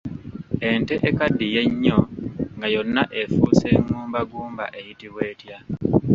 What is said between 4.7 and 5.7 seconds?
eyitibwa etya?